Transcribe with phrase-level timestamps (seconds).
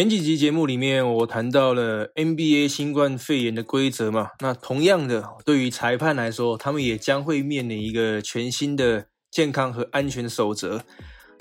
[0.00, 4.30] 前几集节目里面，我谈到了 NBA 新冠肺炎的规则嘛。
[4.40, 10.82] 那同样的，对于裁判来说，他们也将会面临一个全新的健康和安全守则。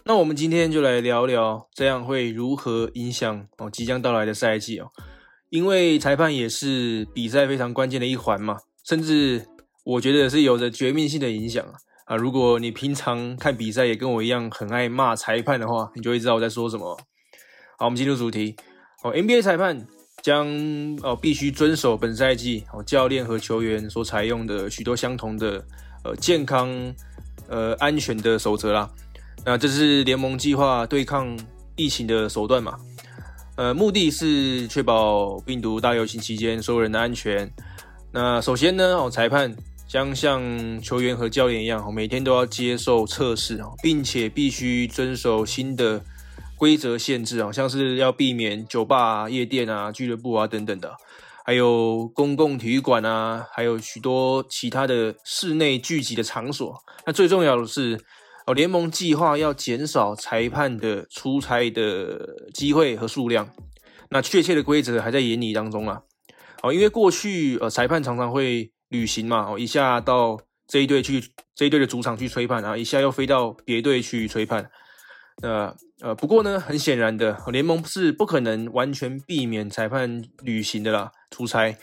[0.03, 4.87] 那我们今天就来聊聊，这样会如何影响哦即将到来的赛季哦？
[5.49, 9.47] 因为裁判也是比赛非常关键的一环嘛，甚至
[9.85, 11.75] 我觉得是有着绝命性的影响啊！
[12.07, 16.99] 啊，如果你平常看比赛也跟我一样很爱骂裁判的话，你就会知道我在说什么。
[17.79, 18.57] 好，我们进入主题。
[19.03, 19.87] 哦，NBA 裁判
[20.21, 20.45] 将
[21.01, 25.65] 哦必须遵守本赛季哦教练和球员所采用的许多相同的
[26.03, 26.69] 呃健康
[27.47, 28.91] 呃安全的守则啦。
[29.45, 31.39] 那这是联盟计划对抗
[31.77, 32.77] 疫情的手段嘛？
[33.55, 37.49] 呃，目的是确保病毒大流行期间所有人的安全。
[38.11, 39.55] 那首先呢，哦裁判
[39.87, 46.03] 将像球员和教练一样，哦每天都要接受测试哦，并且必须遵守新的。
[46.59, 50.93] 规则限制啊，像是要避免酒吧、夜店啊、俱乐部啊等等的，
[51.45, 56.75] 还有公共体育馆啊，还有许多其他的室内聚集的场所。
[57.05, 57.97] 那最重要的是，
[58.45, 63.49] 哦，联盟计划要减少裁判的出差的机会和数量。
[64.09, 66.01] 那确切的规则还在研拟当中啊。
[66.61, 70.37] 哦，因为过去呃，裁判常常会旅行嘛，哦，一下到
[70.67, 71.23] 这一队去，
[71.55, 74.69] 这一队的主场去吹判，然后一下又飞到别队去吹判。
[75.41, 81.75] 那呃，呃不过呢，很显然的，联盟是不可能完全避免裁判旅行的啦，出差。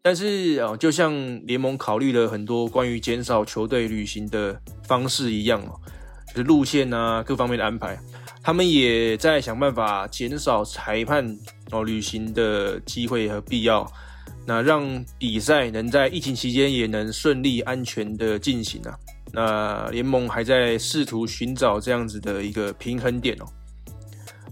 [0.00, 1.12] 但是啊，就像
[1.46, 5.78] 联盟考虑了很多关于减少球队旅行的方式一样哦，
[6.34, 7.98] 就路线啊，各方面的安排，
[8.42, 11.36] 他们也在想办法减少裁判
[11.70, 13.86] 哦旅行的机会和必要，
[14.46, 18.96] 那让比赛能在疫情期间也能顺利安全的进行啊。
[19.32, 23.44] 那联盟还在试图寻找这样子的一个平衡点哦。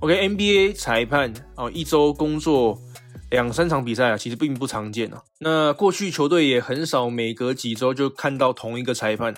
[0.01, 2.79] OK，NBA 裁判哦，一周工作
[3.31, 5.23] 两三场比赛啊，其实并不常见哦。
[5.41, 9.35] 那过去球队也很少每隔几周就看到同一个裁判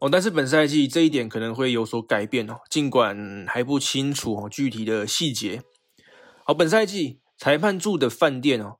[0.00, 0.08] 哦。
[0.10, 5.60] 但是本赛季这一点可能会有所改变哦，尽管还不清楚哦具体的细节。
[6.46, 8.77] 好，本赛季裁判住的饭店哦。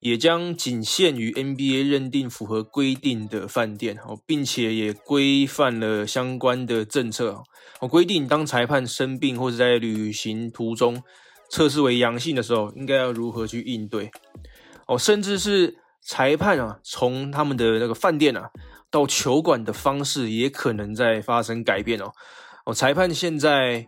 [0.00, 7.42] 也将仅限于 NBA 认定符合规定的饭店哦，并且也规范了相关的政策
[7.80, 7.88] 哦。
[7.88, 11.02] 规定当裁判生病或者在旅行途中
[11.50, 14.10] 测试为阳性的时候，应该要如何去应对
[14.86, 14.98] 哦。
[14.98, 18.50] 甚至是裁判啊，从他们的那个饭店啊
[18.90, 22.12] 到球馆的方式，也可能在发生改变哦。
[22.66, 23.86] 哦，裁判现在。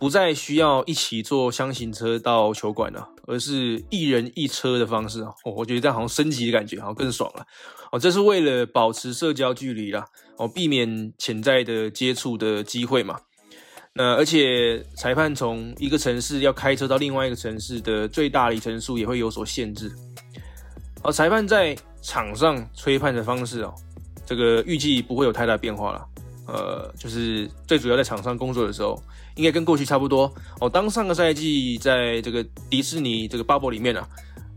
[0.00, 7.46] 不再需要一起坐箱型车到球馆了，而是一人一车的方式哦，我觉得这样好像升级的感觉，好像更爽了
[7.92, 7.98] 哦。
[7.98, 10.06] 这是为了保持社交距离啦，
[10.38, 13.20] 哦，避免潜在的接触的机会嘛。
[13.92, 19.92] 那而且裁判从一个城市要开车到另外一个城市的最大里程数也会有所限制。
[21.02, 23.74] 而裁判在场上吹判的方式哦，
[24.24, 26.06] 这个预计不会有太大变化了。
[26.52, 29.00] 呃，就是最主要在场上工作的时候，
[29.36, 30.68] 应该跟过去差不多哦。
[30.68, 34.08] 当上个赛季在这个迪士尼这个 bubble 里面啊，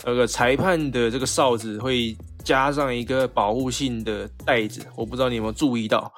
[0.04, 6.12] 那个裁判的这个哨子会加上一个保护性的袋子，我不知道你有没有注意到。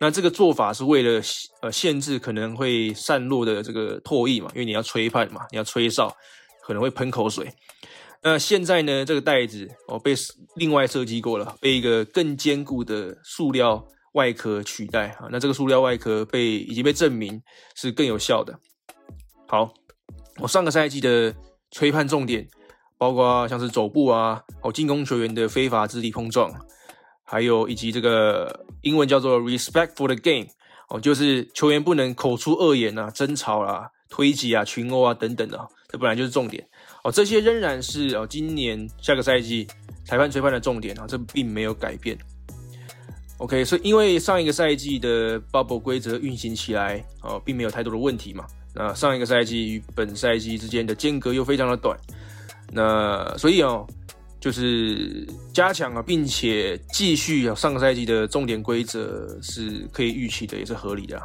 [0.00, 1.22] 那这个做法是为了
[1.60, 6.12] 呃限制可能会散落的这个唾液嘛，因为你要吹判嘛，你要吹哨
[6.66, 7.48] 可能会喷口水。
[8.24, 10.14] 那现在呢，这个袋子哦被
[10.56, 13.86] 另外设计过了，被一个更坚固的塑料。
[14.12, 17.42] 外壳取代啊，那这个塑料外壳被已经被证明
[17.74, 18.58] 是更有效的。
[19.48, 19.72] 好，
[20.38, 21.34] 我上个赛季的
[21.70, 22.46] 吹判重点
[22.98, 26.52] 包括像是走步啊，哦进攻球员的非法肢体碰撞，
[27.24, 30.46] 还有以及这个英文叫做 respect for the game
[30.88, 35.58] 哦，就是球员不能口出恶言啊、争吵啦、推挤啊、群殴啊等等的，
[35.88, 36.62] 这本来就是重点
[37.02, 37.10] 哦。
[37.10, 39.66] 这些仍然是哦今年下个赛季
[40.04, 42.16] 裁判吹判的重点啊，这并没有改变。
[43.38, 48.44] OK，所以因为上一个赛季的 Bubble 规则运行起来，哦，并没有太多的问题嘛。
[48.74, 51.98] 那上一个赛季与本赛季之间的间隔又非常的短，
[52.70, 53.86] 那所以哦，
[54.40, 61.20] 就是加强啊，并且继续啊上个赛季的重点规则是可以预期的，也是合理的。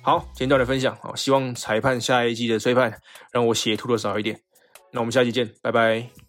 [0.00, 2.92] 好，简短的分享，好，希望裁判下一季的吹判
[3.30, 4.40] 让我血吐的少一点。
[4.92, 6.27] 那我们下期见，拜拜。